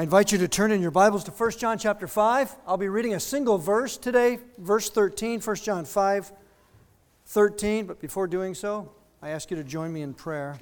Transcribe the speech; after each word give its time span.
I 0.00 0.04
invite 0.04 0.32
you 0.32 0.38
to 0.38 0.48
turn 0.48 0.72
in 0.72 0.80
your 0.80 0.90
Bibles 0.90 1.24
to 1.24 1.30
1 1.30 1.50
John 1.58 1.76
chapter 1.76 2.06
5. 2.06 2.56
I'll 2.66 2.78
be 2.78 2.88
reading 2.88 3.12
a 3.12 3.20
single 3.20 3.58
verse 3.58 3.98
today, 3.98 4.38
verse 4.56 4.88
13, 4.88 5.42
1 5.42 5.56
John 5.56 5.84
5, 5.84 6.32
13. 7.26 7.84
But 7.84 8.00
before 8.00 8.26
doing 8.26 8.54
so, 8.54 8.90
I 9.20 9.28
ask 9.28 9.50
you 9.50 9.58
to 9.58 9.62
join 9.62 9.92
me 9.92 10.00
in 10.00 10.14
prayer. 10.14 10.58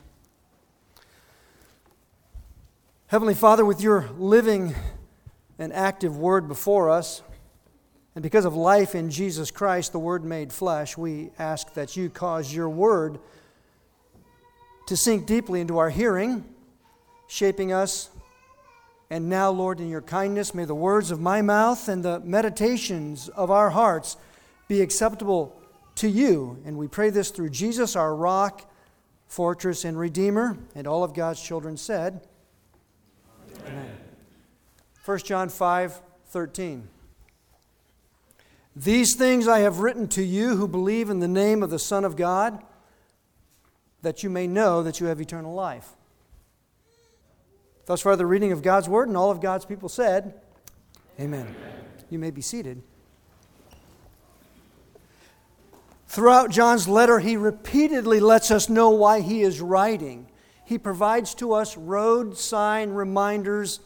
Heavenly 3.07 3.35
Father, 3.35 3.65
with 3.65 3.81
your 3.81 4.11
living 4.19 4.75
and 5.57 5.73
active 5.73 6.17
word 6.17 6.49
before 6.49 6.91
us, 6.91 7.23
and 8.17 8.25
because 8.25 8.45
of 8.45 8.57
life 8.57 8.97
in 8.97 9.09
Jesus 9.09 9.53
Christ, 9.53 9.93
the 9.93 10.01
Word 10.01 10.25
made 10.25 10.53
flesh, 10.53 10.99
we 10.99 11.31
ask 11.39 11.75
that 11.75 11.97
you 11.97 12.11
cause 12.11 12.53
your 12.53 12.69
word 12.69 13.21
to 14.89 14.97
sink 14.97 15.27
deeply 15.27 15.61
into 15.61 15.79
our 15.79 15.91
hearing, 15.91 16.45
shaping 17.29 17.73
us 17.73 18.11
and 19.11 19.31
now, 19.31 19.51
Lord, 19.51 19.81
in 19.81 19.89
your 19.89 20.03
kindness, 20.03 20.55
may 20.55 20.67
the 20.67 20.75
words 20.75 21.11
of 21.11 21.19
my 21.21 21.41
mouth 21.41 21.89
and 21.89 22.05
the 22.05 22.21
meditations 22.21 23.29
of 23.31 23.51
our 23.51 23.71
hearts 23.71 24.19
be 24.69 24.83
acceptable 24.83 25.59
to 25.97 26.09
you. 26.09 26.63
And 26.67 26.77
we 26.77 26.89
pray 26.89 27.09
this 27.09 27.31
through 27.31 27.51
Jesus, 27.51 27.97
our 27.97 28.15
rock, 28.15 28.71
fortress, 29.27 29.85
and 29.85 29.99
redeemer. 29.99 30.59
And 30.75 30.87
all 30.87 31.05
of 31.05 31.15
God's 31.15 31.43
children 31.43 31.79
said, 31.79 32.21
Amen. 33.67 33.97
1 35.05 35.19
John 35.21 35.49
5 35.49 36.03
13. 36.27 36.87
These 38.77 39.17
things 39.17 39.49
I 39.49 39.61
have 39.61 39.79
written 39.79 40.07
to 40.09 40.23
you 40.23 40.57
who 40.57 40.69
believe 40.69 41.09
in 41.09 41.21
the 41.21 41.27
name 41.27 41.63
of 41.63 41.71
the 41.71 41.79
Son 41.79 42.05
of 42.05 42.15
God, 42.15 42.63
that 44.03 44.23
you 44.23 44.29
may 44.29 44.47
know 44.47 44.83
that 44.83 45.01
you 45.01 45.07
have 45.07 45.21
eternal 45.21 45.55
life. 45.55 45.97
Thus 47.89 48.03
far, 48.03 48.17
the 48.17 48.27
reading 48.27 48.53
of 48.53 48.61
God's 48.61 48.87
word, 48.87 49.09
and 49.09 49.17
all 49.17 49.31
of 49.31 49.41
God's 49.41 49.65
people 49.65 49.89
said, 49.89 50.35
Amen. 51.19 51.47
Amen. 51.47 51.85
You 52.11 52.19
may 52.19 52.31
be 52.31 52.43
seated. 52.43 52.83
Throughout 56.07 56.51
John's 56.51 56.87
letter, 56.87 57.19
he 57.19 57.39
repeatedly 57.39 58.21
lets 58.21 58.51
us 58.51 58.69
know 58.69 58.91
why 58.91 59.23
he 59.23 59.41
is 59.41 59.63
writing. 59.63 60.27
He 60.67 60.77
provides 60.77 61.33
to 61.37 61.55
us 61.55 61.79
road 61.79 62.37
sign 62.37 62.91
reminders 62.91 63.81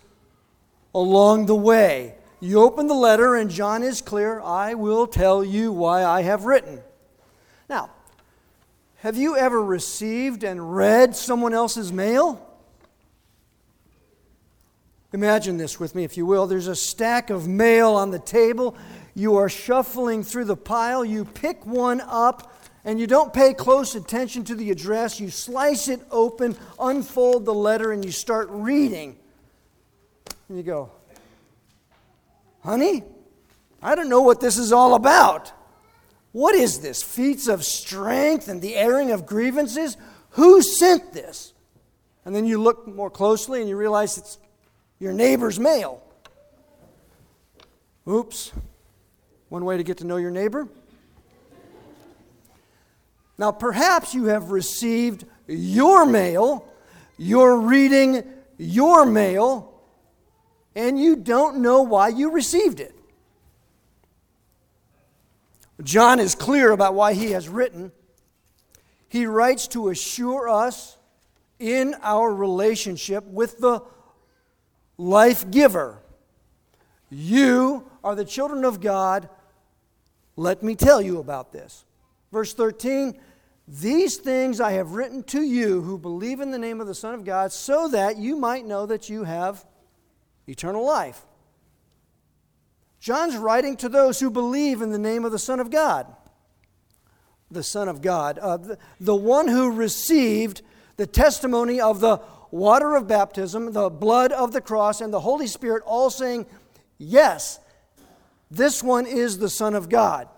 along 0.93 1.47
the 1.47 1.55
way. 1.55 2.17
You 2.41 2.61
open 2.61 2.89
the 2.89 2.95
letter, 2.95 3.37
and 3.37 3.49
John 3.49 3.85
is 3.85 4.03
clear 4.03 4.41
I 4.41 4.75
will 4.75 5.07
tell 5.07 5.45
you 5.45 5.71
why 5.71 6.03
I 6.03 6.23
have 6.23 6.45
written. 6.45 6.81
Now, 7.69 7.91
have 8.97 9.17
you 9.17 9.37
ever 9.37 9.63
received 9.63 10.43
and 10.43 10.75
read 10.75 11.15
someone 11.15 11.55
else's 11.55 11.93
mail? 11.93 12.49
Imagine 15.13 15.59
this 15.59 15.79
with 15.79 15.95
me, 15.95 16.05
if 16.05 16.17
you 16.17 16.25
will. 16.25 16.47
There's 16.47 16.69
a 16.69 16.77
stack 16.77 17.29
of 17.31 17.47
mail 17.47 17.91
on 17.91 18.11
the 18.11 18.19
table. 18.19 18.77
You 19.15 19.37
are 19.37 19.49
shuffling 19.49 20.23
through 20.23 20.47
the 20.47 20.57
pile. 20.57 21.05
You 21.05 21.27
pick 21.27 21.67
one 21.67 22.01
up, 22.01 22.55
and 22.85 22.99
you 22.99 23.07
don't 23.07 23.33
pay 23.33 23.53
close 23.53 23.95
attention 23.95 24.45
to 24.45 24.55
the 24.55 24.71
address. 24.71 25.21
You 25.21 25.29
slice 25.29 25.89
it 25.89 26.01
open, 26.11 26.57
unfold 26.81 27.45
the 27.45 27.55
letter, 27.55 27.93
and 27.93 28.03
you 28.05 28.11
start 28.11 28.49
reading. 28.51 29.17
And 30.49 30.57
you 30.57 30.65
go, 30.65 30.91
Honey, 32.65 33.03
I 33.83 33.95
don't 33.95 34.09
know 34.09 34.23
what 34.23 34.41
this 34.41 34.57
is 34.57 34.73
all 34.73 34.95
about. 34.95 35.53
What 36.31 36.55
is 36.55 36.81
this? 36.81 37.03
Feats 37.03 37.49
of 37.49 37.65
strength 37.65 38.49
and 38.49 38.63
the 38.63 38.77
airing 38.77 39.11
of 39.11 39.27
grievances? 39.27 39.97
Who 40.31 40.63
sent 40.63 41.13
this? 41.13 41.53
And 42.25 42.35
then 42.35 42.47
you 42.47 42.63
look 42.63 42.87
more 42.87 43.11
closely 43.11 43.61
and 43.61 43.69
you 43.69 43.77
realize 43.77 44.17
it's 44.17 44.39
your 45.03 45.13
neighbor's 45.13 45.59
mail. 45.59 46.01
Oops. 48.09 48.53
One 49.49 49.65
way 49.65 49.77
to 49.77 49.83
get 49.83 49.99
to 49.99 50.07
know 50.07 50.17
your 50.17 50.31
neighbor. 50.31 50.69
Now, 53.37 53.51
perhaps 53.51 54.15
you 54.15 54.27
have 54.27 54.53
received 54.53 55.25
your 55.49 56.07
mail, 56.07 56.69
you're 57.19 57.57
reading 57.57 58.23
your 58.59 59.05
mail, 59.05 59.75
and 60.77 61.01
you 61.01 61.17
don't 61.17 61.59
know 61.59 61.83
why 61.83 62.07
you 62.07 62.31
received 62.31 62.79
it. 62.79 62.95
John 65.83 66.21
is 66.21 66.37
clear 66.37 66.71
about 66.71 66.95
why 66.95 67.15
he 67.15 67.33
has 67.33 67.49
written. 67.49 67.91
He 69.09 69.27
writes 69.27 69.67
to 69.69 69.89
assure 69.89 70.49
us 70.49 70.97
in 71.59 71.97
our 72.03 72.33
relationship 72.33 73.25
with 73.25 73.59
the 73.59 73.83
life 75.03 75.51
giver. 75.51 75.99
You 77.11 77.91
are 78.03 78.15
the 78.15 78.25
children 78.25 78.65
of 78.65 78.81
God. 78.81 79.29
Let 80.37 80.63
me 80.63 80.75
tell 80.75 81.03
you 81.03 81.19
about 81.19 81.53
this. 81.53 81.85
Verse 82.31 82.55
13 82.55 83.19
These 83.69 84.17
things 84.17 84.61
I 84.61 84.73
have 84.73 84.93
written 84.93 85.23
to 85.25 85.43
you 85.43 85.83
who 85.83 85.99
believe 85.99 86.41
in 86.41 86.51
the 86.51 86.59
name 86.59 86.81
of 86.81 86.87
the 86.87 86.95
Son 86.95 87.15
of 87.15 87.25
God, 87.25 87.53
so 87.53 87.89
that 87.89 88.17
you 88.17 88.37
might 88.37 88.65
know 88.65 88.87
that 88.87 89.09
you 89.09 89.25
have 89.25 89.65
eternal 90.47 90.85
life. 90.87 91.25
John's 93.01 93.37
writing 93.37 93.77
to 93.79 93.89
those 93.89 94.21
who 94.21 94.31
believe 94.31 94.81
in 94.81 94.93
the 94.93 94.99
name 94.99 95.25
of 95.25 95.33
the 95.33 95.39
Son 95.39 95.59
of 95.59 95.71
God. 95.71 96.07
The 97.51 97.65
Son 97.65 97.89
of 97.89 98.01
God, 98.01 98.39
uh, 98.39 98.57
the, 98.57 98.79
the 99.01 99.15
one 99.15 99.49
who 99.49 99.73
received 99.73 100.63
the 100.97 101.07
testimony 101.07 101.81
of 101.81 102.01
the 102.01 102.23
water 102.53 102.95
of 102.95 103.09
baptism, 103.09 103.73
the 103.73 103.91
blood 103.91 104.31
of 104.31 104.53
the 104.53 104.61
cross, 104.61 105.01
and 105.01 105.13
the 105.13 105.21
Holy 105.21 105.49
Spirit 105.49 105.83
all 105.85 106.11
saying, 106.11 106.47
Yes, 106.99 107.59
this 108.49 108.83
one 108.83 109.07
is 109.07 109.39
the 109.39 109.51
Son 109.51 109.75
of 109.75 109.89
God. 109.89 110.29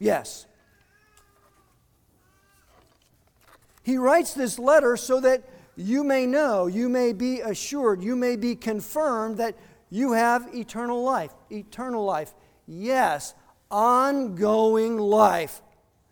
Yes. 0.00 0.46
He 3.84 3.96
writes 3.98 4.34
this 4.34 4.58
letter 4.58 4.96
so 4.96 5.20
that 5.20 5.44
you 5.76 6.02
may 6.02 6.26
know, 6.26 6.66
you 6.66 6.88
may 6.88 7.12
be 7.12 7.40
assured, 7.40 8.02
you 8.02 8.16
may 8.16 8.36
be 8.36 8.56
confirmed 8.56 9.38
that 9.38 9.56
you 9.90 10.12
have 10.12 10.54
eternal 10.54 11.02
life. 11.02 11.32
Eternal 11.50 12.04
life. 12.04 12.34
Yes, 12.66 13.34
ongoing 13.70 14.96
life. 14.96 15.60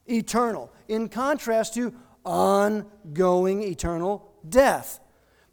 Eternal. 0.06 0.70
In 0.88 1.08
contrast 1.08 1.74
to 1.74 1.94
ongoing 2.24 3.62
eternal 3.62 4.29
death. 4.48 5.00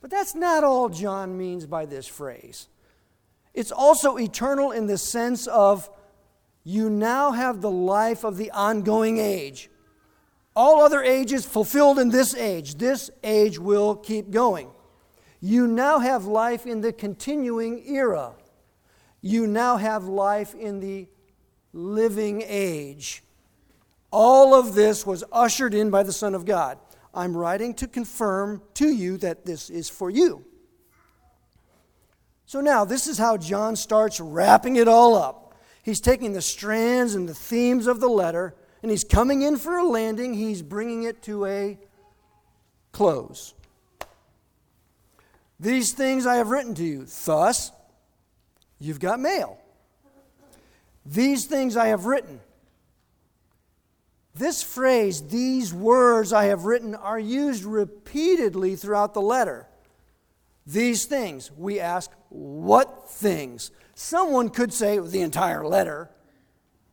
But 0.01 0.11
that's 0.11 0.35
not 0.35 0.63
all 0.63 0.89
John 0.89 1.37
means 1.37 1.65
by 1.65 1.85
this 1.85 2.07
phrase. 2.07 2.67
It's 3.53 3.71
also 3.71 4.17
eternal 4.17 4.71
in 4.71 4.85
the 4.85 4.97
sense 4.97 5.47
of 5.47 5.89
you 6.63 6.89
now 6.89 7.31
have 7.31 7.61
the 7.61 7.71
life 7.71 8.23
of 8.23 8.37
the 8.37 8.51
ongoing 8.51 9.17
age. 9.17 9.69
All 10.55 10.81
other 10.81 11.01
ages 11.01 11.45
fulfilled 11.45 11.97
in 11.99 12.09
this 12.09 12.35
age. 12.35 12.75
This 12.75 13.09
age 13.23 13.57
will 13.57 13.95
keep 13.95 14.31
going. 14.31 14.69
You 15.39 15.67
now 15.67 15.99
have 15.99 16.25
life 16.25 16.65
in 16.65 16.81
the 16.81 16.91
continuing 16.91 17.83
era. 17.87 18.33
You 19.21 19.47
now 19.47 19.77
have 19.77 20.05
life 20.05 20.55
in 20.55 20.79
the 20.79 21.07
living 21.73 22.43
age. 22.45 23.23
All 24.11 24.53
of 24.53 24.73
this 24.73 25.05
was 25.05 25.23
ushered 25.31 25.73
in 25.73 25.89
by 25.89 26.03
the 26.03 26.13
Son 26.13 26.33
of 26.33 26.45
God. 26.45 26.79
I'm 27.17 27.35
writing 27.35 27.73
to 27.75 27.88
confirm 27.88 28.61
to 28.75 28.88
you 28.88 29.17
that 29.17 29.44
this 29.44 29.72
is 29.72 29.89
for 29.89 30.11
you. 30.11 30.45
So 32.45 32.61
now, 32.61 32.85
this 32.85 33.07
is 33.07 33.17
how 33.17 33.38
John 33.38 33.75
starts 33.75 34.19
wrapping 34.19 34.75
it 34.75 34.88
all 34.88 35.16
up. 35.16 35.56
He's 35.81 36.00
taking 36.00 36.33
the 36.33 36.41
strands 36.41 37.16
and 37.16 37.27
the 37.27 37.33
themes 37.33 37.88
of 37.88 38.00
the 38.00 38.07
letter, 38.07 38.56
and 38.83 38.91
he's 38.91 39.03
coming 39.03 39.41
in 39.41 39.57
for 39.57 39.77
a 39.77 39.83
landing. 39.83 40.35
He's 40.35 40.61
bringing 40.61 41.03
it 41.03 41.23
to 41.23 41.45
a 41.47 41.79
close. 42.91 43.56
These 45.59 45.94
things 45.94 46.27
I 46.27 46.35
have 46.35 46.50
written 46.50 46.75
to 46.75 46.83
you. 46.83 47.07
Thus, 47.25 47.72
you've 48.80 49.00
got 49.00 49.19
mail. 49.19 49.57
These 51.03 51.45
things 51.45 51.75
I 51.75 51.88
have 51.88 52.06
written. 52.06 52.41
This 54.38 54.62
phrase, 54.62 55.28
these 55.28 55.74
words 55.74 56.31
I 56.31 56.45
have 56.45 56.66
written, 56.66 56.94
are 56.95 57.19
used 57.19 57.63
repeatedly 57.63 58.75
throughout 58.75 59.13
the 59.13 59.22
letter. 59.22 59.68
These 60.66 61.06
things, 61.06 61.51
we 61.51 61.80
ask, 61.80 62.12
what 62.30 63.10
things? 63.10 63.72
Someone 63.95 64.50
could 64.50 64.74
say 64.74 65.00
the 65.00 65.22
entire 65.22 65.66
letter. 65.66 66.12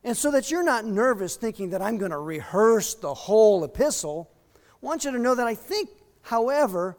And 0.03 0.15
so 0.15 0.31
that 0.31 0.49
you're 0.49 0.63
not 0.63 0.85
nervous 0.85 1.35
thinking 1.35 1.71
that 1.71 1.81
I'm 1.81 1.97
going 1.97 2.11
to 2.11 2.17
rehearse 2.17 2.95
the 2.95 3.13
whole 3.13 3.63
epistle, 3.63 4.31
I 4.55 4.85
want 4.85 5.03
you 5.03 5.11
to 5.11 5.19
know 5.19 5.35
that 5.35 5.47
I 5.47 5.55
think, 5.55 5.89
however, 6.21 6.97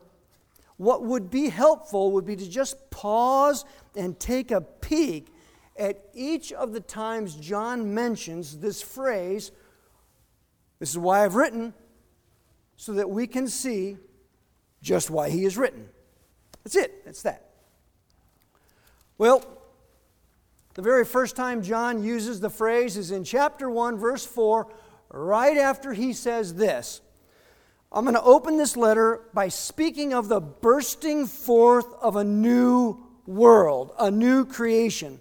what 0.77 1.03
would 1.03 1.31
be 1.31 1.49
helpful 1.49 2.13
would 2.13 2.27
be 2.27 2.37
to 2.37 2.49
just 2.49 2.91
pause 2.91 3.65
and 3.97 4.19
take 4.21 4.51
a 4.51 4.61
peek 4.61 5.29
at 5.79 6.05
each 6.15 6.53
of 6.53 6.73
the 6.73 6.81
times 6.81 7.35
John 7.35 7.95
mentions 7.95 8.59
this 8.59 8.83
phrase 8.83 9.51
this 10.79 10.91
is 10.91 10.99
why 10.99 11.25
I've 11.25 11.35
written, 11.35 11.75
so 12.77 12.93
that 12.95 13.09
we 13.09 13.27
can 13.27 13.49
see 13.49 13.97
just 14.83 15.11
why 15.11 15.31
he 15.31 15.45
is 15.45 15.57
written. 15.57 15.89
That's 16.63 16.77
it. 16.77 17.05
That's 17.05 17.23
that. 17.23 17.51
Well, 19.19 19.45
the 20.75 20.83
very 20.83 21.05
first 21.05 21.37
time 21.37 21.63
John 21.63 22.03
uses 22.03 22.41
the 22.41 22.51
phrase 22.51 22.97
is 22.97 23.11
in 23.11 23.25
chapter 23.25 23.71
1, 23.71 23.97
verse 23.97 24.27
4, 24.27 24.71
right 25.11 25.57
after 25.57 25.95
he 25.95 26.13
says 26.13 26.55
this. 26.55 27.01
I'm 27.91 28.05
going 28.05 28.15
to 28.15 28.23
open 28.23 28.59
this 28.59 28.77
letter 28.77 29.23
by 29.33 29.49
speaking 29.49 30.13
of 30.13 30.29
the 30.29 30.41
bursting 30.41 31.27
forth 31.27 31.87
of 32.03 32.17
a 32.17 32.25
new 32.25 32.99
world, 33.27 33.93
a 33.99 34.11
new 34.11 34.45
creation. 34.45 35.21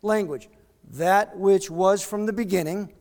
Language. 0.00 0.48
That 0.92 1.36
which 1.36 1.70
was 1.70 2.02
from 2.02 2.26
the 2.26 2.32
beginning, 2.32 2.92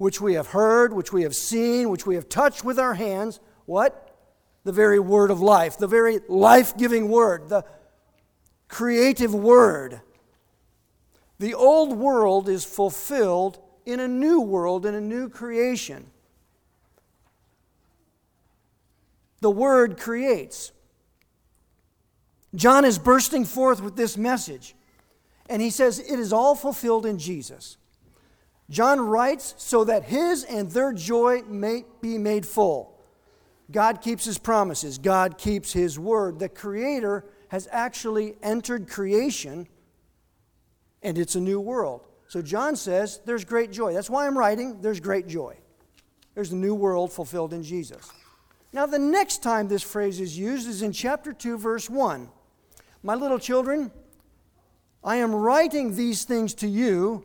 which 0.00 0.18
we 0.18 0.32
have 0.32 0.46
heard, 0.46 0.94
which 0.94 1.12
we 1.12 1.24
have 1.24 1.36
seen, 1.36 1.90
which 1.90 2.06
we 2.06 2.14
have 2.14 2.26
touched 2.26 2.64
with 2.64 2.78
our 2.78 2.94
hands. 2.94 3.38
What? 3.66 4.16
The 4.64 4.72
very 4.72 4.98
word 4.98 5.30
of 5.30 5.42
life, 5.42 5.76
the 5.76 5.86
very 5.86 6.20
life 6.26 6.74
giving 6.74 7.10
word, 7.10 7.50
the 7.50 7.66
creative 8.66 9.34
word. 9.34 10.00
The 11.38 11.52
old 11.52 11.98
world 11.98 12.48
is 12.48 12.64
fulfilled 12.64 13.58
in 13.84 14.00
a 14.00 14.08
new 14.08 14.40
world, 14.40 14.86
in 14.86 14.94
a 14.94 15.02
new 15.02 15.28
creation. 15.28 16.06
The 19.42 19.50
Word 19.50 19.98
creates. 19.98 20.72
John 22.54 22.86
is 22.86 22.98
bursting 22.98 23.44
forth 23.44 23.82
with 23.82 23.96
this 23.96 24.16
message, 24.16 24.74
and 25.50 25.60
he 25.60 25.68
says 25.68 25.98
it 25.98 26.18
is 26.18 26.32
all 26.32 26.54
fulfilled 26.54 27.04
in 27.04 27.18
Jesus. 27.18 27.76
John 28.70 29.00
writes 29.00 29.54
so 29.58 29.84
that 29.84 30.04
his 30.04 30.44
and 30.44 30.70
their 30.70 30.92
joy 30.92 31.42
may 31.42 31.84
be 32.00 32.16
made 32.18 32.46
full. 32.46 32.96
God 33.70 34.00
keeps 34.00 34.24
his 34.24 34.38
promises, 34.38 34.98
God 34.98 35.38
keeps 35.38 35.72
his 35.72 35.98
word. 35.98 36.38
The 36.38 36.48
Creator 36.48 37.24
has 37.48 37.68
actually 37.70 38.36
entered 38.42 38.88
creation, 38.88 39.68
and 41.02 41.18
it's 41.18 41.34
a 41.34 41.40
new 41.40 41.60
world. 41.60 42.06
So 42.28 42.42
John 42.42 42.76
says 42.76 43.20
there's 43.24 43.44
great 43.44 43.72
joy. 43.72 43.92
That's 43.92 44.10
why 44.10 44.26
I'm 44.26 44.38
writing, 44.38 44.80
there's 44.80 45.00
great 45.00 45.26
joy. 45.26 45.56
There's 46.34 46.52
a 46.52 46.56
new 46.56 46.74
world 46.74 47.12
fulfilled 47.12 47.52
in 47.52 47.64
Jesus. 47.64 48.08
Now, 48.72 48.86
the 48.86 49.00
next 49.00 49.42
time 49.42 49.66
this 49.66 49.82
phrase 49.82 50.20
is 50.20 50.38
used 50.38 50.68
is 50.68 50.82
in 50.82 50.92
chapter 50.92 51.32
2, 51.32 51.58
verse 51.58 51.90
1. 51.90 52.28
My 53.02 53.16
little 53.16 53.40
children, 53.40 53.90
I 55.02 55.16
am 55.16 55.34
writing 55.34 55.96
these 55.96 56.22
things 56.22 56.54
to 56.54 56.68
you 56.68 57.24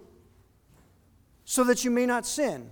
so 1.46 1.64
that 1.64 1.86
you 1.86 1.92
may 1.92 2.06
not 2.06 2.26
sin. 2.26 2.72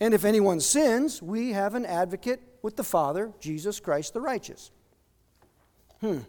And 0.00 0.12
if 0.12 0.24
anyone 0.24 0.60
sins, 0.60 1.22
we 1.22 1.52
have 1.52 1.74
an 1.74 1.86
advocate 1.86 2.40
with 2.62 2.76
the 2.76 2.84
Father, 2.84 3.32
Jesus 3.38 3.78
Christ 3.78 4.12
the 4.12 4.20
righteous. 4.20 4.70
Hmm. 6.00 6.20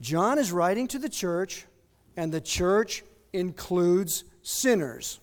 John 0.00 0.38
is 0.38 0.52
writing 0.52 0.86
to 0.88 0.98
the 0.98 1.08
church, 1.08 1.66
and 2.16 2.32
the 2.32 2.40
church 2.40 3.02
includes 3.32 4.24
sinners. 4.42 5.20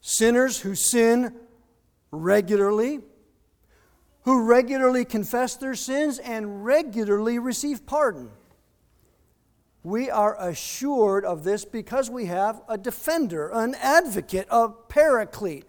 Sinners 0.00 0.60
who 0.60 0.74
sin 0.74 1.34
regularly 2.10 3.00
who 4.22 4.42
regularly 4.44 5.04
confess 5.04 5.56
their 5.56 5.74
sins 5.74 6.18
and 6.18 6.64
regularly 6.64 7.38
receive 7.38 7.86
pardon. 7.86 8.30
We 9.82 10.10
are 10.10 10.36
assured 10.38 11.24
of 11.24 11.42
this 11.42 11.64
because 11.64 12.10
we 12.10 12.26
have 12.26 12.60
a 12.68 12.76
defender, 12.76 13.48
an 13.48 13.74
advocate, 13.76 14.46
a 14.50 14.68
paraclete 14.68 15.64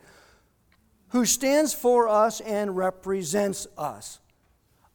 who 1.10 1.26
stands 1.26 1.74
for 1.74 2.08
us 2.10 2.42
and 2.42 2.76
represents 2.76 3.68
us. 3.78 4.20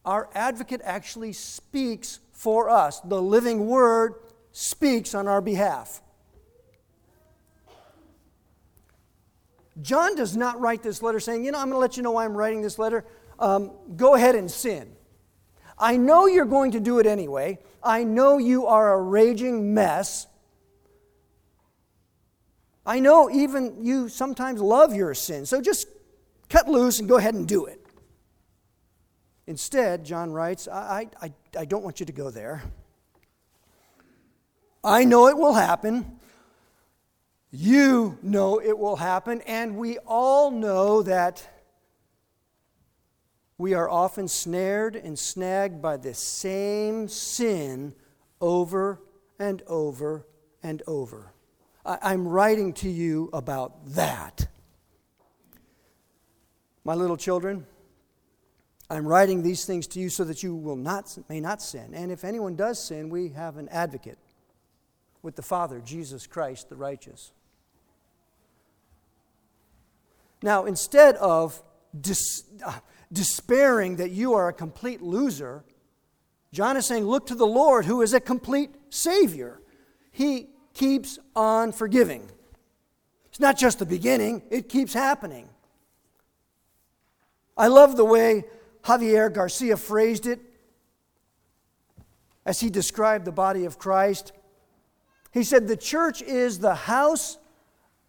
Our 0.05 0.29
advocate 0.33 0.81
actually 0.83 1.33
speaks 1.33 2.19
for 2.31 2.69
us. 2.69 2.99
The 3.01 3.21
living 3.21 3.67
word 3.67 4.15
speaks 4.51 5.15
on 5.15 5.27
our 5.27 5.41
behalf. 5.41 6.01
John 9.81 10.15
does 10.15 10.35
not 10.35 10.59
write 10.59 10.81
this 10.81 11.03
letter 11.03 11.19
saying, 11.19 11.45
You 11.45 11.51
know, 11.51 11.59
I'm 11.59 11.65
going 11.65 11.75
to 11.75 11.79
let 11.79 11.97
you 11.97 12.03
know 12.03 12.11
why 12.11 12.25
I'm 12.25 12.35
writing 12.35 12.61
this 12.61 12.79
letter 12.79 13.05
um, 13.39 13.71
go 13.95 14.15
ahead 14.15 14.35
and 14.35 14.49
sin. 14.49 14.96
I 15.79 15.97
know 15.97 16.25
you're 16.25 16.45
going 16.45 16.71
to 16.71 16.79
do 16.79 16.99
it 16.99 17.05
anyway. 17.05 17.59
I 17.83 18.03
know 18.03 18.37
you 18.37 18.65
are 18.65 18.93
a 18.93 19.01
raging 19.01 19.73
mess. 19.73 20.27
I 22.85 22.99
know 22.99 23.29
even 23.29 23.83
you 23.83 24.09
sometimes 24.09 24.61
love 24.61 24.95
your 24.95 25.13
sin. 25.13 25.45
So 25.45 25.61
just 25.61 25.87
cut 26.49 26.67
loose 26.67 26.99
and 26.99 27.07
go 27.07 27.17
ahead 27.17 27.33
and 27.35 27.47
do 27.47 27.65
it. 27.65 27.85
Instead, 29.45 30.03
John 30.03 30.31
writes, 30.31 30.67
I, 30.67 31.09
I, 31.21 31.33
I 31.57 31.65
don't 31.65 31.83
want 31.83 31.99
you 31.99 32.05
to 32.05 32.11
go 32.11 32.29
there. 32.29 32.63
I 34.83 35.05
know 35.05 35.27
it 35.27 35.37
will 35.37 35.53
happen. 35.53 36.19
You 37.51 38.17
know 38.21 38.59
it 38.61 38.77
will 38.77 38.97
happen. 38.97 39.41
And 39.41 39.77
we 39.77 39.97
all 39.99 40.51
know 40.51 41.01
that 41.03 41.47
we 43.57 43.73
are 43.73 43.89
often 43.89 44.27
snared 44.27 44.95
and 44.95 45.17
snagged 45.17 45.81
by 45.81 45.97
the 45.97 46.13
same 46.13 47.07
sin 47.07 47.93
over 48.39 49.01
and 49.39 49.63
over 49.67 50.27
and 50.61 50.83
over. 50.85 51.33
I, 51.85 52.13
am 52.13 52.27
writing 52.27 52.73
to 52.73 52.89
you 52.89 53.29
about 53.33 53.93
that. 53.93 54.47
My 56.83 56.93
little 56.93 57.17
children, 57.17 57.65
I'm 58.89 59.07
writing 59.07 59.41
these 59.41 59.65
things 59.65 59.87
to 59.87 59.99
you 59.99 60.09
so 60.09 60.23
that 60.25 60.43
you 60.43 60.55
will 60.55 60.75
not, 60.75 61.17
may 61.27 61.39
not 61.39 61.61
sin. 61.61 61.93
And 61.93 62.11
if 62.11 62.23
anyone 62.23 62.55
does 62.55 62.85
sin, 62.85 63.09
we 63.09 63.29
have 63.29 63.57
an 63.57 63.69
advocate 63.69 64.19
with 65.21 65.35
the 65.35 65.41
Father, 65.41 65.81
Jesus 65.83 66.27
Christ 66.27 66.69
the 66.69 66.75
righteous. 66.75 67.31
Now, 70.43 70.65
instead 70.65 71.15
of 71.15 71.61
dis, 71.99 72.43
uh, 72.65 72.79
despairing 73.11 73.97
that 73.97 74.11
you 74.11 74.33
are 74.33 74.49
a 74.49 74.53
complete 74.53 75.01
loser, 75.01 75.63
John 76.51 76.77
is 76.77 76.85
saying, 76.85 77.05
Look 77.05 77.27
to 77.27 77.35
the 77.35 77.47
Lord 77.47 77.85
who 77.85 78.01
is 78.01 78.13
a 78.13 78.19
complete 78.19 78.71
Savior. 78.89 79.61
He 80.11 80.47
keeps 80.73 81.19
on 81.35 81.71
forgiving. 81.71 82.29
It's 83.27 83.39
not 83.39 83.57
just 83.57 83.79
the 83.79 83.85
beginning, 83.85 84.43
it 84.49 84.69
keeps 84.69 84.93
happening. 84.93 85.49
I 87.55 87.67
love 87.67 87.97
the 87.97 88.05
way 88.05 88.45
Javier 88.83 89.33
Garcia 89.33 89.77
phrased 89.77 90.27
it 90.27 90.39
as 92.45 92.59
he 92.59 92.69
described 92.69 93.25
the 93.25 93.31
body 93.31 93.65
of 93.65 93.77
Christ. 93.77 94.31
He 95.31 95.43
said, 95.43 95.67
The 95.67 95.77
church 95.77 96.21
is 96.21 96.59
the 96.59 96.75
house 96.75 97.37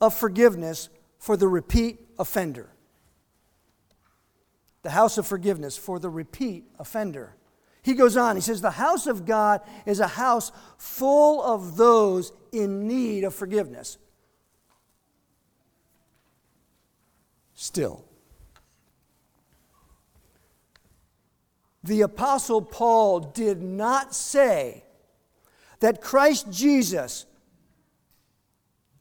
of 0.00 0.14
forgiveness 0.14 0.88
for 1.18 1.36
the 1.36 1.48
repeat 1.48 1.98
offender 2.18 2.70
the 4.88 4.92
house 4.92 5.18
of 5.18 5.26
forgiveness 5.26 5.76
for 5.76 5.98
the 5.98 6.08
repeat 6.08 6.64
offender. 6.78 7.36
He 7.82 7.92
goes 7.92 8.16
on, 8.16 8.36
he 8.36 8.40
says, 8.40 8.62
The 8.62 8.70
house 8.70 9.06
of 9.06 9.26
God 9.26 9.60
is 9.84 10.00
a 10.00 10.06
house 10.06 10.50
full 10.78 11.42
of 11.42 11.76
those 11.76 12.32
in 12.52 12.88
need 12.88 13.24
of 13.24 13.34
forgiveness. 13.34 13.98
Still, 17.52 18.02
the 21.84 22.00
Apostle 22.00 22.62
Paul 22.62 23.20
did 23.20 23.60
not 23.60 24.14
say 24.14 24.84
that 25.80 26.00
Christ 26.00 26.50
Jesus 26.50 27.26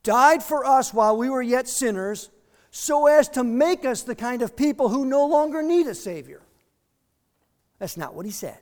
died 0.03 0.43
for 0.43 0.65
us 0.65 0.93
while 0.93 1.15
we 1.15 1.29
were 1.29 1.41
yet 1.41 1.69
sinners 1.69 2.29
so 2.77 3.07
as 3.07 3.27
to 3.29 3.43
make 3.43 3.85
us 3.85 4.03
the 4.03 4.13
kind 4.13 4.43
of 4.43 4.55
people 4.55 4.87
who 4.89 5.03
no 5.03 5.25
longer 5.25 5.63
need 5.63 5.87
a 5.87 5.95
Savior. 5.95 6.43
That's 7.79 7.97
not 7.97 8.13
what 8.13 8.27
he 8.27 8.31
said. 8.31 8.59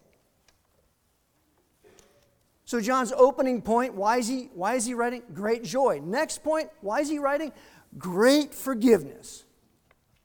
So, 2.63 2.79
John's 2.79 3.12
opening 3.12 3.62
point 3.62 3.93
why 3.93 4.17
is, 4.17 4.27
he, 4.29 4.50
why 4.53 4.75
is 4.75 4.86
he 4.86 4.93
writing? 4.93 5.22
Great 5.34 5.65
joy. 5.65 6.00
Next 6.01 6.43
point 6.43 6.69
why 6.79 7.01
is 7.01 7.10
he 7.10 7.19
writing? 7.19 7.51
Great 7.98 8.53
forgiveness. 8.53 9.43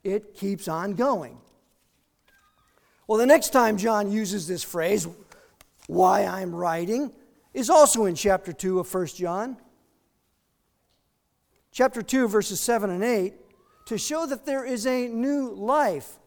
It 0.04 0.34
keeps 0.34 0.68
on 0.68 0.94
going. 0.94 1.38
Well, 3.08 3.18
the 3.18 3.26
next 3.26 3.50
time 3.50 3.76
John 3.76 4.12
uses 4.12 4.46
this 4.46 4.62
phrase, 4.62 5.08
why 5.88 6.24
I'm 6.24 6.54
writing, 6.54 7.12
is 7.52 7.68
also 7.68 8.04
in 8.04 8.14
chapter 8.14 8.52
2 8.52 8.78
of 8.78 8.94
1 8.94 9.06
John. 9.08 9.56
Chapter 11.72 12.02
2, 12.02 12.28
verses 12.28 12.60
7 12.60 12.88
and 12.88 13.02
8 13.02 13.34
to 13.86 13.98
show 13.98 14.26
that 14.26 14.46
there 14.46 14.64
is 14.64 14.86
a 14.86 15.08
new 15.08 15.50
life 15.50 16.18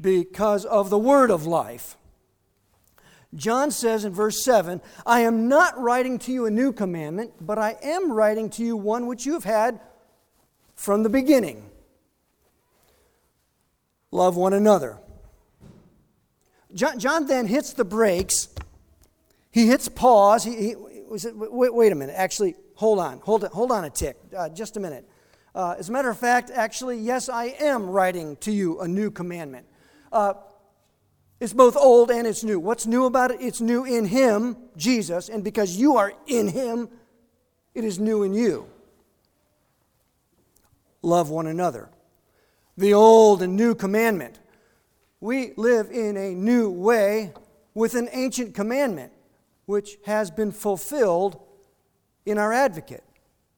because 0.00 0.64
of 0.64 0.90
the 0.90 0.98
word 0.98 1.30
of 1.30 1.46
life. 1.46 1.96
John 3.34 3.70
says 3.70 4.04
in 4.04 4.12
verse 4.12 4.42
7 4.42 4.80
I 5.04 5.20
am 5.20 5.48
not 5.48 5.78
writing 5.78 6.18
to 6.20 6.32
you 6.32 6.46
a 6.46 6.50
new 6.50 6.72
commandment, 6.72 7.32
but 7.40 7.58
I 7.58 7.76
am 7.82 8.12
writing 8.12 8.50
to 8.50 8.64
you 8.64 8.76
one 8.76 9.06
which 9.06 9.26
you 9.26 9.34
have 9.34 9.44
had 9.44 9.80
from 10.74 11.02
the 11.02 11.08
beginning. 11.08 11.70
Love 14.10 14.36
one 14.36 14.52
another. 14.52 14.98
John, 16.74 16.98
John 16.98 17.26
then 17.26 17.46
hits 17.46 17.72
the 17.72 17.84
brakes. 17.84 18.48
he 19.50 19.66
hits 19.66 19.88
pause. 19.88 20.44
He, 20.44 20.56
he 20.56 20.74
wait, 20.76 21.74
wait, 21.74 21.92
a 21.92 21.94
minute. 21.94 22.14
Actually, 22.16 22.54
hold 22.74 22.98
on. 22.98 23.18
Hold, 23.20 23.44
hold 23.44 23.72
on 23.72 23.84
a 23.84 23.90
tick. 23.90 24.16
Uh, 24.36 24.48
just 24.48 24.76
a 24.76 24.80
minute. 24.80 25.08
Uh, 25.56 25.74
as 25.78 25.88
a 25.88 25.92
matter 25.92 26.10
of 26.10 26.18
fact, 26.18 26.50
actually, 26.54 26.98
yes, 26.98 27.30
I 27.30 27.46
am 27.58 27.88
writing 27.88 28.36
to 28.40 28.52
you 28.52 28.78
a 28.82 28.86
new 28.86 29.10
commandment. 29.10 29.64
Uh, 30.12 30.34
it's 31.40 31.54
both 31.54 31.78
old 31.78 32.10
and 32.10 32.26
it's 32.26 32.44
new. 32.44 32.60
What's 32.60 32.86
new 32.86 33.06
about 33.06 33.30
it? 33.30 33.38
It's 33.40 33.62
new 33.62 33.86
in 33.86 34.04
Him, 34.04 34.58
Jesus, 34.76 35.30
and 35.30 35.42
because 35.42 35.74
you 35.74 35.96
are 35.96 36.12
in 36.26 36.48
Him, 36.48 36.90
it 37.74 37.84
is 37.84 37.98
new 37.98 38.22
in 38.22 38.34
you. 38.34 38.66
Love 41.00 41.30
one 41.30 41.46
another. 41.46 41.88
The 42.76 42.92
old 42.92 43.40
and 43.40 43.56
new 43.56 43.74
commandment. 43.74 44.38
We 45.20 45.54
live 45.56 45.90
in 45.90 46.18
a 46.18 46.34
new 46.34 46.68
way 46.68 47.32
with 47.72 47.94
an 47.94 48.10
ancient 48.12 48.54
commandment, 48.54 49.10
which 49.64 49.96
has 50.04 50.30
been 50.30 50.52
fulfilled 50.52 51.40
in 52.26 52.36
our 52.36 52.52
advocate, 52.52 53.04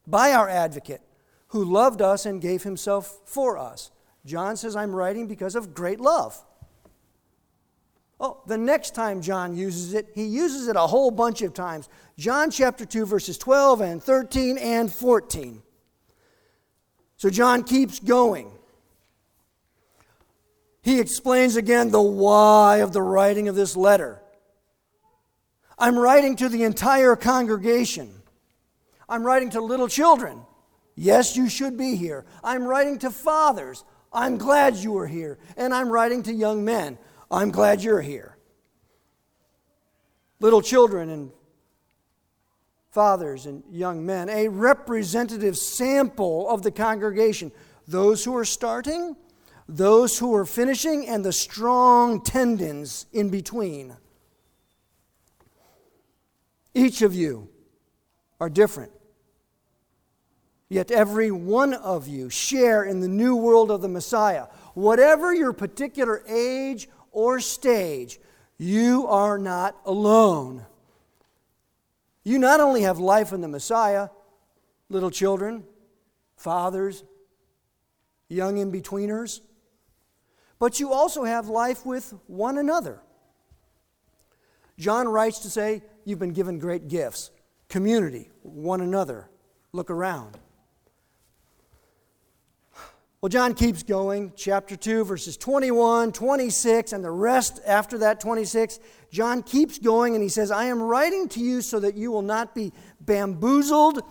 by 0.07 0.33
our 0.33 0.49
advocate, 0.49 1.01
who 1.49 1.65
loved 1.65 2.03
us 2.03 2.27
and 2.27 2.41
gave 2.41 2.63
himself 2.63 3.21
for 3.25 3.59
us. 3.59 3.91
John 4.25 4.57
says, 4.57 4.77
I'm 4.77 4.95
writing 4.95 5.27
because 5.27 5.55
of 5.55 5.75
great 5.75 6.01
love. 6.01 6.43
Oh, 8.21 8.43
the 8.47 8.59
next 8.59 8.95
time 8.95 9.23
John 9.23 9.57
uses 9.57 9.95
it, 9.95 10.09
he 10.15 10.25
uses 10.25 10.67
it 10.69 10.77
a 10.77 10.81
whole 10.81 11.11
bunch 11.11 11.43
of 11.43 11.55
times. 11.55 11.89
John 12.19 12.51
chapter 12.51 12.85
2, 12.85 13.07
verses 13.07 13.39
12 13.39 13.81
and 13.81 14.03
13 14.03 14.59
and 14.59 14.93
14. 14.93 15.63
So 17.17 17.31
John 17.31 17.63
keeps 17.63 18.01
going. 18.01 18.51
He 20.83 21.01
explains 21.01 21.57
again 21.57 21.91
the 21.91 22.03
why 22.03 22.79
of 22.79 22.93
the 22.93 23.03
writing 23.03 23.49
of 23.49 23.55
this 23.55 23.77
letter. 23.77 24.21
I'm 25.79 25.97
writing 25.97 26.35
to 26.37 26.49
the 26.49 26.65
entire 26.65 27.15
congregation. 27.15 28.11
I'm 29.09 29.23
writing 29.23 29.51
to 29.51 29.61
little 29.61 29.89
children. 29.89 30.43
Yes, 31.01 31.37
you 31.37 31.49
should 31.49 31.77
be 31.77 31.95
here. 31.95 32.27
I'm 32.43 32.65
writing 32.65 32.99
to 32.99 33.11
fathers. 33.13 33.85
I'm 34.13 34.37
glad 34.37 34.75
you 34.75 34.99
are 34.99 35.07
here. 35.07 35.39
And 35.57 35.73
I'm 35.73 35.89
writing 35.91 36.25
to 36.25 36.33
young 36.33 36.65
men. 36.65 36.99
I'm 37.31 37.53
glad 37.53 37.85
you're 37.85 38.01
here. 38.01 38.37
Little 40.41 40.61
children 40.61 41.09
and 41.09 41.31
fathers 42.91 43.47
and 43.47 43.63
young 43.71 44.05
men, 44.05 44.29
a 44.29 44.49
representative 44.49 45.57
sample 45.57 46.51
of 46.51 46.63
the 46.63 46.73
congregation. 46.73 47.53
Those 47.87 48.25
who 48.25 48.37
are 48.37 48.45
starting, 48.45 49.15
those 49.69 50.19
who 50.19 50.35
are 50.35 50.45
finishing, 50.45 51.07
and 51.07 51.25
the 51.25 51.33
strong 51.33 52.25
tendons 52.25 53.07
in 53.13 53.31
between. 53.31 53.97
Each 56.75 57.03
of 57.03 57.15
you 57.15 57.51
are 58.41 58.51
different. 58.51 58.91
Yet 60.69 60.91
every 60.91 61.31
one 61.31 61.73
of 61.73 62.07
you 62.09 62.29
share 62.29 62.85
in 62.85 63.01
the 63.01 63.09
new 63.09 63.35
world 63.37 63.71
of 63.71 63.81
the 63.81 63.89
Messiah. 63.89 64.47
Whatever 64.75 65.35
your 65.35 65.53
particular 65.53 66.23
age 66.29 66.89
or 67.11 67.41
stage, 67.41 68.21
you 68.59 69.07
are 69.07 69.39
not 69.39 69.77
alone. 69.87 70.67
You 72.23 72.39
not 72.39 72.61
only 72.61 72.83
have 72.83 72.99
life 72.99 73.33
in 73.33 73.41
the 73.41 73.49
Messiah, 73.49 74.11
little 74.91 75.11
children, 75.11 75.65
fathers, 76.37 77.03
young 78.29 78.59
in 78.59 78.71
betweeners, 78.71 79.41
but 80.59 80.81
you 80.81 80.93
also 80.93 81.25
have 81.25 81.49
life 81.49 81.87
with 81.87 82.13
one 82.27 82.59
another. 82.59 83.01
John 84.79 85.09
writes 85.09 85.39
to 85.41 85.51
say, 85.51 85.83
You've 86.05 86.19
been 86.19 86.33
given 86.33 86.59
great 86.59 86.89
gifts 86.89 87.31
community, 87.69 88.31
one 88.43 88.81
another. 88.81 89.31
Look 89.73 89.91
around. 89.91 90.39
Well, 93.21 93.31
John 93.31 93.55
keeps 93.55 93.83
going, 93.83 94.33
chapter 94.37 94.77
2, 94.77 95.05
verses 95.05 95.37
21, 95.37 96.13
26, 96.13 96.93
and 96.93 97.03
the 97.03 97.11
rest 97.11 97.61
after 97.67 97.99
that, 97.99 98.21
26. 98.21 98.79
John 99.11 99.43
keeps 99.43 99.81
going 99.81 100.15
and 100.15 100.23
he 100.23 100.29
says, 100.29 100.53
I 100.53 100.67
am 100.67 100.81
writing 100.81 101.29
to 101.31 101.41
you 101.41 101.61
so 101.61 101.81
that 101.81 101.97
you 101.97 102.13
will 102.13 102.23
not 102.23 102.55
be 102.55 102.73
bamboozled, 103.01 104.03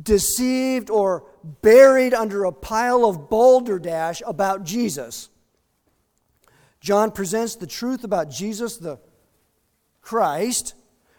deceived, 0.00 0.90
or 0.90 1.24
buried 1.42 2.14
under 2.14 2.44
a 2.44 2.52
pile 2.52 3.04
of 3.04 3.28
balderdash 3.28 4.22
about 4.24 4.62
Jesus. 4.62 5.28
John 6.80 7.10
presents 7.10 7.56
the 7.56 7.66
truth 7.66 8.04
about 8.04 8.30
Jesus, 8.30 8.76
the 8.76 9.00
Christ, 10.02 10.74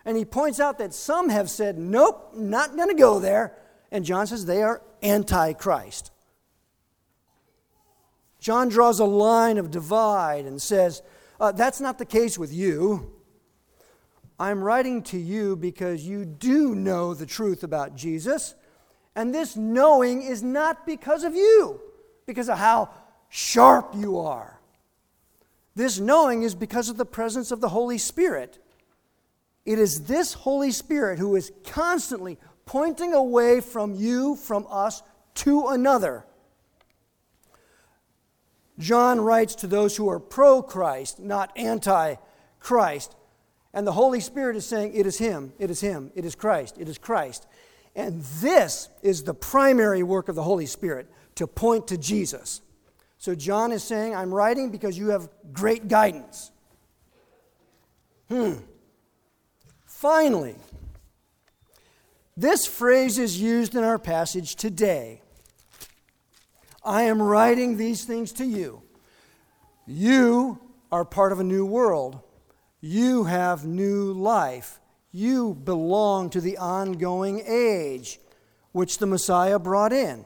and 0.05 0.15
he 0.15 0.23
points 0.23 0.61
out 0.61 0.77
that 0.77 0.93
some 0.93 1.27
have 1.27 1.49
said, 1.49 1.77
Nope, 1.77 2.31
not 2.35 2.77
going 2.77 2.87
to 2.87 2.95
go 2.95 3.19
there. 3.19 3.53
And 3.91 4.05
John 4.05 4.27
says 4.27 4.45
they 4.45 4.63
are 4.63 4.81
anti 5.01 5.51
Christ. 5.51 6.11
John 8.39 8.69
draws 8.69 8.99
a 8.99 9.05
line 9.05 9.57
of 9.57 9.71
divide 9.71 10.45
and 10.45 10.61
says, 10.61 11.01
uh, 11.39 11.51
That's 11.51 11.81
not 11.81 11.97
the 11.97 12.05
case 12.05 12.37
with 12.37 12.53
you. 12.53 13.11
I'm 14.39 14.63
writing 14.63 15.03
to 15.03 15.17
you 15.17 15.57
because 15.57 16.05
you 16.05 16.23
do 16.23 16.73
know 16.73 17.13
the 17.13 17.25
truth 17.25 17.63
about 17.63 17.95
Jesus, 17.95 18.55
and 19.15 19.35
this 19.35 19.57
knowing 19.57 20.21
is 20.21 20.41
not 20.41 20.85
because 20.85 21.25
of 21.25 21.35
you, 21.35 21.81
because 22.25 22.47
of 22.47 22.57
how 22.57 22.89
sharp 23.27 23.93
you 23.95 24.19
are. 24.19 24.61
This 25.75 25.99
knowing 25.99 26.43
is 26.43 26.55
because 26.55 26.89
of 26.89 26.95
the 26.97 27.05
presence 27.05 27.51
of 27.51 27.59
the 27.59 27.69
Holy 27.69 27.97
Spirit. 27.97 28.59
It 29.65 29.77
is 29.77 30.05
this 30.05 30.33
Holy 30.33 30.71
Spirit 30.71 31.19
who 31.19 31.35
is 31.35 31.51
constantly 31.65 32.37
pointing 32.65 33.13
away 33.13 33.59
from 33.59 33.93
you, 33.93 34.35
from 34.35 34.65
us, 34.69 35.03
to 35.35 35.67
another. 35.67 36.25
John 38.79 39.19
writes 39.19 39.55
to 39.55 39.67
those 39.67 39.97
who 39.97 40.09
are 40.09 40.19
pro 40.19 40.61
Christ, 40.61 41.19
not 41.19 41.51
anti 41.57 42.15
Christ. 42.59 43.15
And 43.73 43.85
the 43.85 43.91
Holy 43.91 44.19
Spirit 44.19 44.55
is 44.55 44.65
saying, 44.65 44.93
It 44.95 45.05
is 45.05 45.17
Him, 45.17 45.53
it 45.59 45.69
is 45.69 45.81
Him, 45.81 46.11
it 46.15 46.25
is 46.25 46.35
Christ, 46.35 46.77
it 46.79 46.87
is 46.87 46.97
Christ. 46.97 47.45
And 47.95 48.21
this 48.41 48.89
is 49.01 49.23
the 49.23 49.33
primary 49.33 50.03
work 50.03 50.29
of 50.29 50.35
the 50.35 50.43
Holy 50.43 50.65
Spirit 50.65 51.07
to 51.35 51.47
point 51.47 51.87
to 51.87 51.97
Jesus. 51.97 52.61
So 53.17 53.35
John 53.35 53.71
is 53.71 53.83
saying, 53.83 54.15
I'm 54.15 54.33
writing 54.33 54.71
because 54.71 54.97
you 54.97 55.09
have 55.09 55.29
great 55.51 55.87
guidance. 55.87 56.51
Hmm. 58.29 58.53
Finally, 59.85 60.55
this 62.37 62.65
phrase 62.65 63.17
is 63.17 63.41
used 63.41 63.75
in 63.75 63.83
our 63.83 63.99
passage 63.99 64.55
today. 64.55 65.21
I 66.83 67.03
am 67.03 67.21
writing 67.21 67.77
these 67.77 68.05
things 68.05 68.31
to 68.33 68.45
you. 68.45 68.81
You 69.85 70.59
are 70.91 71.05
part 71.05 71.31
of 71.31 71.39
a 71.39 71.43
new 71.43 71.65
world. 71.65 72.19
You 72.81 73.25
have 73.25 73.65
new 73.65 74.13
life. 74.13 74.79
You 75.11 75.55
belong 75.55 76.29
to 76.31 76.41
the 76.41 76.57
ongoing 76.57 77.41
age 77.45 78.19
which 78.71 78.99
the 78.99 79.07
Messiah 79.07 79.59
brought 79.59 79.91
in. 79.91 80.25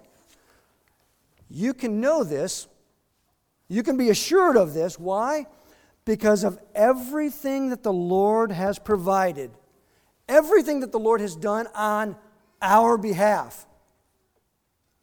You 1.50 1.74
can 1.74 2.02
know 2.02 2.24
this. 2.24 2.68
You 3.68 3.84
can 3.84 3.98
be 3.98 4.10
assured 4.10 4.58
of 4.58 4.74
this. 4.74 5.00
Why? 5.00 5.46
Because 6.06 6.44
of 6.44 6.60
everything 6.76 7.70
that 7.70 7.84
the 7.84 7.94
Lord 7.94 8.52
has 8.52 8.78
provided, 8.78 9.52
everything 10.28 10.82
that 10.82 10.92
the 10.92 11.00
Lord 11.00 11.22
has 11.22 11.36
done 11.36 11.68
on 11.74 12.18
our 12.62 12.98
behalf. 12.98 13.66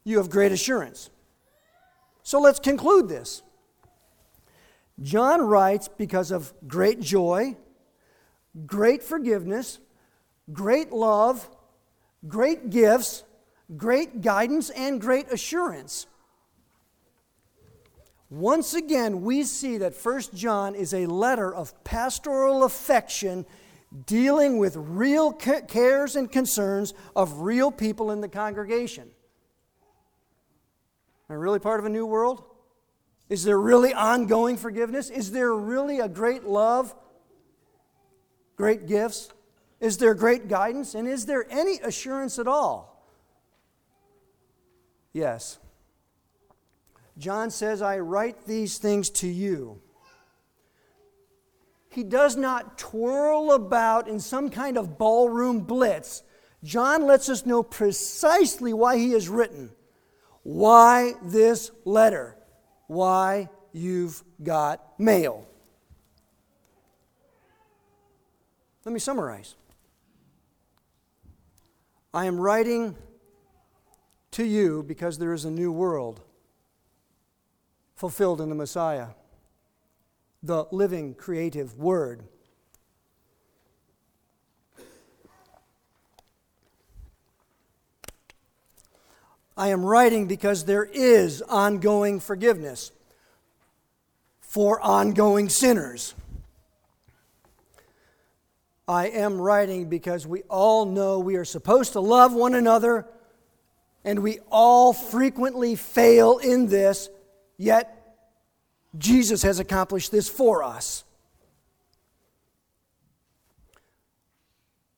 You 0.05 0.19
have 0.19 0.29
great 0.29 0.53
assurance. 0.53 1.11
So 2.31 2.39
let's 2.39 2.61
conclude 2.61 3.09
this. 3.09 3.43
John 5.03 5.43
writes 5.43 5.89
because 5.89 6.31
of 6.31 6.55
great 6.69 7.01
joy, 7.01 7.57
great 8.67 9.03
forgiveness, 9.03 9.81
great 10.53 10.93
love, 10.93 11.51
great 12.29 12.71
gifts, 12.71 13.25
great 13.77 14.21
guidance, 14.21 14.71
and 14.71 15.01
great 15.01 15.27
assurance. 15.33 16.07
Once 18.29 18.75
again, 18.75 19.23
we 19.23 19.43
see 19.43 19.79
that 19.79 19.97
1 20.01 20.23
John 20.33 20.77
is 20.77 20.95
a 20.95 21.07
letter 21.07 21.53
of 21.53 21.83
pastoral 21.83 22.63
affection 22.63 23.45
dealing 24.07 24.59
with 24.59 24.77
real 24.77 25.33
cares 25.33 26.15
and 26.15 26.31
concerns 26.31 26.95
of 27.17 27.41
real 27.41 27.73
people 27.73 28.13
in 28.13 28.21
the 28.21 28.29
congregation. 28.29 29.11
Am 31.31 31.35
I 31.35 31.37
really 31.37 31.61
part 31.61 31.79
of 31.79 31.87
a 31.87 31.89
new 31.89 32.07
world? 32.07 32.43
Is 33.29 33.45
there 33.45 33.59
really 33.59 33.95
ongoing 33.95 34.57
forgiveness? 34.57 35.11
Is 35.11 35.31
there 35.31 35.55
really 35.55 36.01
a 36.01 36.09
great 36.09 36.43
love? 36.43 36.93
Great 38.57 38.89
gifts? 38.89 39.29
Is 39.79 39.99
there 39.99 40.13
great 40.15 40.49
guidance? 40.49 40.97
And 40.97 41.07
is 41.07 41.27
there 41.27 41.47
any 41.49 41.79
assurance 41.85 42.41
at 42.41 42.49
all? 42.49 43.07
Yes. 45.13 45.61
John 47.17 47.53
says, 47.53 47.81
I 47.81 48.01
write 48.01 48.45
these 48.47 48.79
things 48.79 49.09
to 49.11 49.29
you. 49.29 49.81
he 51.91 52.03
does 52.03 52.37
not 52.37 52.77
twirl 52.77 53.53
about 53.53 54.09
in 54.09 54.19
some 54.19 54.51
kind 54.51 54.77
of 54.77 54.99
ballroom 54.99 55.61
blitz. 55.61 56.25
John 56.65 57.07
lets 57.07 57.29
us 57.29 57.47
know 57.47 57.63
precisely 57.63 58.73
why 58.73 58.97
he 58.97 59.13
has 59.13 59.29
written. 59.29 59.71
Why 60.43 61.15
this 61.23 61.71
letter? 61.85 62.37
Why 62.87 63.49
you've 63.73 64.23
got 64.43 64.99
mail. 64.99 65.47
Let 68.85 68.93
me 68.93 68.99
summarize. 68.99 69.55
I 72.13 72.25
am 72.25 72.41
writing 72.41 72.97
to 74.33 74.45
you 74.45 74.83
because 74.83 75.19
there 75.19 75.33
is 75.33 75.45
a 75.45 75.51
new 75.51 75.71
world 75.71 76.23
fulfilled 77.95 78.41
in 78.41 78.49
the 78.49 78.55
Messiah, 78.55 79.09
the 80.43 80.65
living, 80.73 81.15
creative 81.15 81.77
Word. 81.77 82.25
I 89.61 89.69
am 89.69 89.85
writing 89.85 90.27
because 90.27 90.65
there 90.65 90.85
is 90.85 91.43
ongoing 91.43 92.19
forgiveness 92.19 92.93
for 94.41 94.81
ongoing 94.81 95.51
sinners. 95.51 96.15
I 98.89 99.09
am 99.09 99.39
writing 99.39 99.91
because 99.91 100.27
we 100.27 100.45
all 100.45 100.87
know 100.87 101.19
we 101.19 101.37
are 101.37 101.45
supposed 101.45 101.93
to 101.93 102.01
love 102.01 102.33
one 102.33 102.55
another, 102.55 103.07
and 104.03 104.21
we 104.21 104.39
all 104.51 104.95
frequently 104.95 105.77
fail 105.77 106.39
in 106.39 106.69
this, 106.69 107.11
yet 107.59 108.17
Jesus 108.97 109.43
has 109.43 109.59
accomplished 109.59 110.11
this 110.11 110.27
for 110.27 110.63
us. 110.63 111.05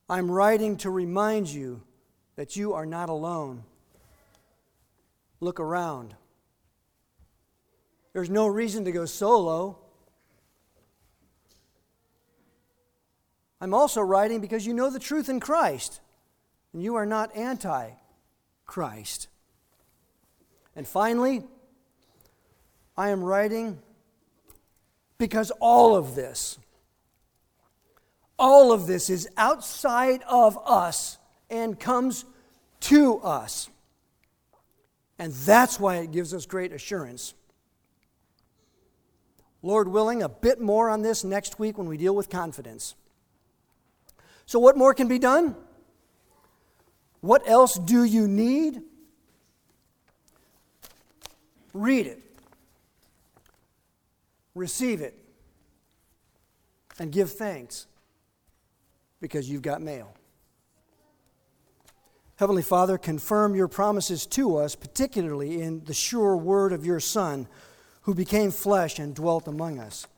I'm 0.08 0.30
writing 0.30 0.76
to 0.76 0.90
remind 0.90 1.48
you 1.48 1.82
that 2.36 2.54
you 2.54 2.74
are 2.74 2.86
not 2.86 3.08
alone. 3.08 3.64
Look 5.42 5.58
around. 5.58 6.14
There's 8.12 8.30
no 8.30 8.46
reason 8.46 8.84
to 8.84 8.92
go 8.92 9.06
solo. 9.06 9.76
I'm 13.60 13.74
also 13.74 14.02
writing 14.02 14.40
because 14.40 14.64
you 14.64 14.72
know 14.72 14.88
the 14.88 15.00
truth 15.00 15.28
in 15.28 15.40
Christ, 15.40 16.00
and 16.72 16.80
you 16.80 16.94
are 16.94 17.04
not 17.04 17.34
anti 17.34 17.90
Christ. 18.66 19.26
And 20.76 20.86
finally, 20.86 21.42
I 22.96 23.08
am 23.08 23.24
writing 23.24 23.80
because 25.18 25.50
all 25.58 25.96
of 25.96 26.14
this, 26.14 26.56
all 28.38 28.70
of 28.70 28.86
this 28.86 29.10
is 29.10 29.28
outside 29.36 30.22
of 30.28 30.56
us 30.64 31.18
and 31.50 31.80
comes 31.80 32.26
to 32.82 33.18
us. 33.18 33.68
And 35.22 35.32
that's 35.32 35.78
why 35.78 35.98
it 35.98 36.10
gives 36.10 36.34
us 36.34 36.46
great 36.46 36.72
assurance. 36.72 37.34
Lord 39.62 39.86
willing, 39.86 40.20
a 40.20 40.28
bit 40.28 40.60
more 40.60 40.90
on 40.90 41.02
this 41.02 41.22
next 41.22 41.60
week 41.60 41.78
when 41.78 41.86
we 41.86 41.96
deal 41.96 42.12
with 42.12 42.28
confidence. 42.28 42.96
So, 44.46 44.58
what 44.58 44.76
more 44.76 44.94
can 44.94 45.06
be 45.06 45.20
done? 45.20 45.54
What 47.20 47.48
else 47.48 47.78
do 47.78 48.02
you 48.02 48.26
need? 48.26 48.82
Read 51.72 52.08
it, 52.08 52.20
receive 54.56 55.00
it, 55.00 55.16
and 56.98 57.12
give 57.12 57.30
thanks 57.30 57.86
because 59.20 59.48
you've 59.48 59.62
got 59.62 59.82
mail. 59.82 60.16
Heavenly 62.42 62.62
Father, 62.62 62.98
confirm 62.98 63.54
your 63.54 63.68
promises 63.68 64.26
to 64.26 64.56
us, 64.56 64.74
particularly 64.74 65.62
in 65.62 65.84
the 65.84 65.94
sure 65.94 66.36
word 66.36 66.72
of 66.72 66.84
your 66.84 66.98
Son, 66.98 67.46
who 68.00 68.16
became 68.16 68.50
flesh 68.50 68.98
and 68.98 69.14
dwelt 69.14 69.46
among 69.46 69.78
us. 69.78 70.08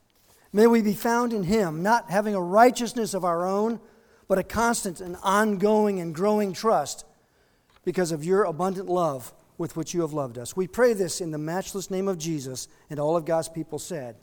May 0.51 0.66
we 0.66 0.81
be 0.81 0.94
found 0.94 1.35
in 1.35 1.42
him, 1.42 1.83
not 1.83 2.11
having 2.11 2.35
a 2.35 2.40
righteousness 2.40 3.12
of 3.12 3.27
our 3.27 3.46
own 3.46 3.79
but 4.27 4.38
a 4.38 4.42
constant 4.42 5.03
and 5.03 5.18
ongoing 5.22 6.01
and 6.01 6.14
growing 6.14 6.55
trust 6.55 7.05
because 7.85 8.11
of 8.11 8.25
your 8.25 8.44
abundant 8.44 8.88
love 8.88 9.35
with 9.59 9.77
which 9.77 9.92
you 9.92 10.01
have 10.01 10.14
loved 10.14 10.38
us. 10.38 10.57
We 10.57 10.66
pray 10.66 10.94
this 10.94 11.20
in 11.20 11.31
the 11.31 11.37
matchless 11.37 11.90
name 11.90 12.09
of 12.09 12.16
Jesus, 12.16 12.68
and 12.88 12.99
all 12.99 13.18
of 13.18 13.27
God's 13.27 13.51
people 13.51 13.79
said, 13.79 14.16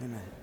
Amen. 0.00 0.41